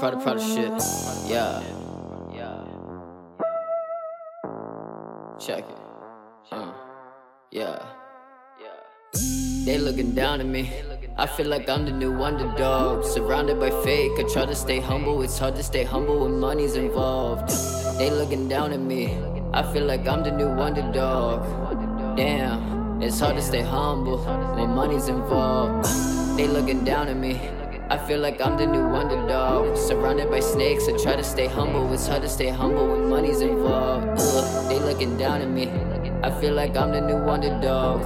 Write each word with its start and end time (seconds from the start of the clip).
Prada, 0.00 0.16
Prada 0.16 0.40
shit. 0.40 0.72
Yeah. 1.28 1.62
Yeah. 2.32 2.64
Check 5.38 5.64
it. 5.68 5.78
Uh, 6.50 6.72
yeah. 7.50 7.84
They 9.66 9.76
looking 9.76 10.14
down 10.14 10.40
at 10.40 10.46
me. 10.46 10.72
I 11.18 11.26
feel 11.26 11.48
like 11.48 11.68
I'm 11.68 11.84
the 11.84 11.90
new 11.90 12.14
underdog. 12.22 13.04
Surrounded 13.04 13.60
by 13.60 13.68
fake, 13.84 14.12
I 14.18 14.22
try 14.22 14.46
to 14.46 14.54
stay 14.54 14.80
humble. 14.80 15.20
It's 15.20 15.38
hard 15.38 15.56
to 15.56 15.62
stay 15.62 15.84
humble 15.84 16.20
when 16.20 16.40
money's 16.40 16.76
involved. 16.76 17.50
They 17.98 18.08
looking 18.08 18.48
down 18.48 18.72
at 18.72 18.80
me. 18.80 19.18
I 19.52 19.62
feel 19.70 19.84
like 19.84 20.08
I'm 20.08 20.22
the 20.22 20.30
new 20.30 20.48
underdog. 20.48 22.16
Damn, 22.16 23.02
it's 23.02 23.20
hard 23.20 23.36
to 23.36 23.42
stay 23.42 23.60
humble 23.60 24.16
when 24.56 24.70
money's 24.70 25.08
involved. 25.08 25.84
They 26.38 26.48
looking 26.48 26.84
down 26.84 27.08
at 27.08 27.18
me. 27.18 27.38
I 27.90 27.98
feel 27.98 28.20
like 28.20 28.40
I'm 28.40 28.56
the 28.56 28.66
new 28.66 28.86
underdog. 28.94 29.76
Surrounded 29.76 30.30
by 30.30 30.38
snakes, 30.38 30.86
I 30.86 30.96
try 30.96 31.16
to 31.16 31.24
stay 31.24 31.48
humble. 31.48 31.92
It's 31.92 32.06
hard 32.06 32.22
to 32.22 32.28
stay 32.28 32.48
humble 32.48 32.86
when 32.86 33.08
money's 33.08 33.40
involved. 33.40 34.06
Ugh, 34.16 34.68
they 34.68 34.78
looking 34.78 35.18
down 35.18 35.42
at 35.42 35.50
me. 35.50 35.68
I 36.22 36.30
feel 36.40 36.54
like 36.54 36.76
I'm 36.76 36.92
the 36.92 37.00
new 37.00 37.16
underdog. 37.16 38.04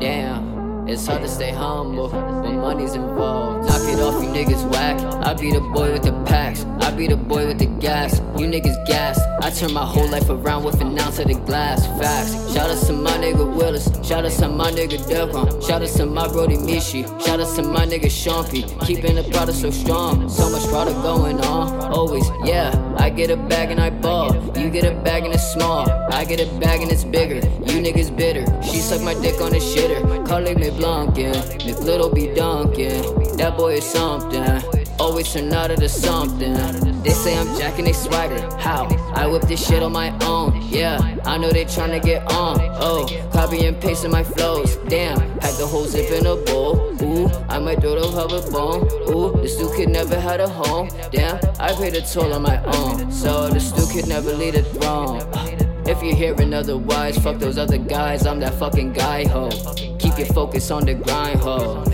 Damn, 0.00 0.88
it's 0.88 1.06
hard 1.06 1.22
to 1.22 1.28
stay 1.28 1.52
humble 1.52 2.08
when 2.08 2.56
money's 2.56 2.94
involved. 2.94 3.68
Knock 3.68 3.88
it 3.88 4.00
off, 4.00 4.20
you 4.20 4.28
niggas 4.30 4.68
whack. 4.72 4.98
I 5.24 5.34
be 5.34 5.52
the 5.52 5.60
boy 5.60 5.92
with 5.92 6.02
the 6.02 6.12
packs. 6.24 6.64
I 6.80 6.90
be 6.90 7.06
the 7.06 7.16
boy 7.16 7.46
with 7.46 7.60
the 7.60 7.66
gas. 7.66 8.18
You 8.36 8.48
niggas 8.48 8.88
gas. 8.88 9.20
I 9.46 9.50
turn 9.50 9.72
my 9.72 9.86
whole 9.86 10.08
life 10.10 10.28
around 10.28 10.64
with 10.64 10.80
an 10.80 10.98
ounce 10.98 11.20
of 11.20 11.28
the 11.28 11.34
glass. 11.34 11.86
Facts. 12.00 12.52
Shout 12.52 12.68
out 12.68 12.84
to 12.88 12.92
my 12.92 13.12
nigga 13.12 13.46
Willis. 13.56 13.84
Shout 14.02 14.24
out 14.24 14.32
to 14.32 14.48
my 14.48 14.72
nigga 14.72 15.08
Devon. 15.08 15.62
Shout 15.62 15.82
out 15.82 15.88
to 15.88 16.04
my 16.04 16.26
brody 16.26 16.56
Mishi. 16.56 17.06
Shout 17.24 17.38
out 17.38 17.54
to 17.54 17.62
my 17.62 17.86
nigga 17.86 18.06
Shumpy. 18.06 18.64
Keeping 18.84 19.14
the 19.14 19.22
product 19.22 19.58
so 19.58 19.70
strong. 19.70 20.28
So 20.28 20.50
much 20.50 20.66
product 20.66 21.00
going 21.02 21.38
on. 21.42 21.92
Always, 21.92 22.28
yeah. 22.44 22.74
I 22.98 23.08
get 23.08 23.30
a 23.30 23.36
bag 23.36 23.70
and 23.70 23.78
I 23.78 23.90
ball. 23.90 24.34
You 24.58 24.68
get 24.68 24.82
a 24.84 25.00
bag 25.02 25.22
and 25.22 25.32
it's 25.32 25.52
small. 25.52 25.88
I 26.12 26.24
get 26.24 26.40
a 26.40 26.52
bag 26.58 26.82
and 26.82 26.90
it's 26.90 27.04
bigger. 27.04 27.36
You 27.36 27.80
niggas 27.80 28.16
bitter. 28.16 28.44
She 28.64 28.78
suck 28.78 29.00
my 29.02 29.14
dick 29.14 29.40
on 29.40 29.52
the 29.52 29.58
shitter. 29.58 30.26
Call 30.26 30.44
it 30.44 30.56
McBlunkin. 30.58 31.34
McLittle 31.60 32.12
be 32.12 32.34
dunkin'. 32.34 33.36
That 33.36 33.56
boy 33.56 33.74
is 33.74 33.84
something. 33.84 34.85
Always 34.98 35.32
turn 35.32 35.52
out 35.52 35.70
into 35.70 35.88
something. 35.88 36.54
They 37.02 37.10
say 37.10 37.38
I'm 37.38 37.46
jacking 37.58 37.84
they 37.84 37.92
swagger. 37.92 38.40
How? 38.56 38.86
I 39.14 39.26
whip 39.26 39.42
this 39.42 39.66
shit 39.66 39.82
on 39.82 39.92
my 39.92 40.16
own. 40.24 40.60
Yeah, 40.62 40.98
I 41.24 41.36
know 41.38 41.50
they 41.50 41.64
tryna 41.64 42.02
get 42.02 42.22
on. 42.32 42.58
Oh, 42.80 43.06
copy 43.32 43.64
and 43.66 43.80
pasting 43.80 44.10
my 44.10 44.24
flows. 44.24 44.76
Damn, 44.88 45.18
had 45.40 45.54
the 45.54 45.66
whole 45.66 45.84
zip 45.84 46.10
in 46.10 46.26
a 46.26 46.36
bowl. 46.36 46.76
Ooh, 47.02 47.28
I 47.48 47.58
might 47.58 47.80
throw 47.80 48.00
the 48.00 48.10
hover 48.10 48.50
bone. 48.50 48.88
Ooh, 49.10 49.40
this 49.42 49.56
dude 49.56 49.76
kid 49.76 49.90
never 49.90 50.18
had 50.18 50.40
a 50.40 50.48
home. 50.48 50.88
Damn, 51.12 51.38
I 51.60 51.72
paid 51.72 51.94
a 51.94 52.00
toll 52.00 52.32
on 52.32 52.42
my 52.42 52.62
own. 52.64 53.12
So 53.12 53.48
this 53.50 53.72
dude 53.72 53.90
could 53.90 54.08
never 54.08 54.32
lead 54.32 54.54
a 54.54 54.62
throne. 54.62 55.20
Uh, 55.20 55.82
if 55.86 56.02
you're 56.02 56.16
hearing 56.16 56.52
otherwise, 56.52 57.16
fuck 57.18 57.38
those 57.38 57.58
other 57.58 57.78
guys. 57.78 58.26
I'm 58.26 58.40
that 58.40 58.54
fucking 58.54 58.94
guy, 58.94 59.28
ho. 59.28 59.50
Keep 59.98 60.18
your 60.18 60.26
focus 60.28 60.70
on 60.70 60.84
the 60.84 60.94
grind, 60.94 61.38
ho. 61.40 61.84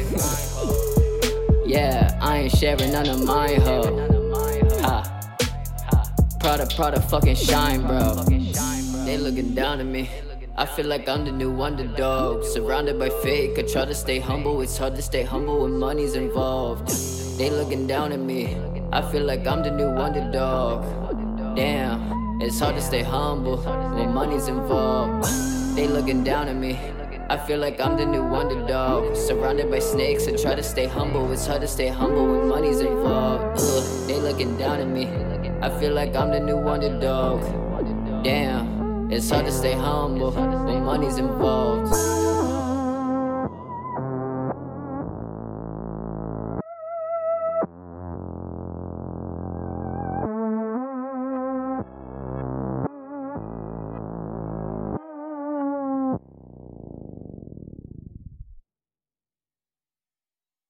Ain't 2.43 2.57
sharing 2.57 2.91
none 2.91 3.09
of 3.09 3.25
mine, 3.25 3.61
ho. 3.61 3.83
Ha. 4.81 4.97
Prada, 6.41 6.67
Prada, 6.75 7.01
fucking 7.01 7.37
shine, 7.37 7.83
bro. 7.87 8.15
They 9.05 9.17
looking 9.17 9.55
down 9.55 9.79
at 9.79 9.87
me. 9.87 10.11
I 10.57 10.67
feel 10.67 10.87
like 10.87 11.09
I'm 11.09 11.25
the 11.25 11.31
new 11.31 11.63
underdog. 11.63 12.43
Surrounded 12.43 12.99
by 12.99 13.11
fake, 13.23 13.61
I 13.61 13.63
try 13.63 13.85
to 13.85 13.95
stay 13.95 14.19
humble. 14.19 14.61
It's 14.61 14.77
hard 14.77 14.97
to 14.97 15.03
stay 15.03 15.23
humble 15.23 15.63
when 15.63 15.79
money's 15.79 16.15
involved. 16.15 16.89
They 17.39 17.49
looking 17.49 17.87
down 17.87 18.11
at 18.11 18.19
me. 18.19 18.57
I 18.93 19.03
feel 19.13 19.23
like 19.23 19.47
I'm 19.47 19.63
the 19.63 19.71
new 19.71 19.91
underdog. 19.91 20.83
Damn, 21.55 22.43
it's 22.43 22.59
hard 22.59 22.75
to 22.75 22.83
stay 22.83 23.05
humble 23.05 23.59
when 23.95 24.13
money's 24.13 24.49
involved. 24.49 25.31
They 25.77 25.87
looking 25.87 26.25
down 26.25 26.49
at 26.49 26.57
me. 26.57 26.77
I 27.33 27.39
feel 27.39 27.61
like 27.61 27.81
I'm 27.81 27.97
the 27.97 28.05
new 28.05 28.23
underdog. 28.23 29.17
Surrounded 29.17 29.71
by 29.71 29.79
snakes, 29.79 30.29
I 30.29 30.33
try 30.37 30.55
to 30.55 30.63
stay 30.63 30.87
humble. 30.87 31.33
It's 31.33 31.47
hard 31.47 31.63
to 31.63 31.67
stay 31.67 31.89
humble 31.89 32.27
when 32.27 32.47
money's 32.47 32.81
involved. 32.81 33.59
Ugh, 33.59 34.07
they 34.07 34.21
looking 34.21 34.59
down 34.59 34.81
at 34.81 34.87
me. 34.87 35.09
I 35.63 35.71
feel 35.81 35.95
like 35.95 36.15
I'm 36.15 36.31
the 36.31 36.41
new 36.41 36.59
underdog. 36.69 37.41
Damn, 38.23 39.11
it's 39.11 39.31
hard 39.31 39.47
to 39.47 39.53
stay 39.53 39.73
humble 39.73 40.31
when 40.31 40.85
money's 40.85 41.17
involved. 41.17 42.22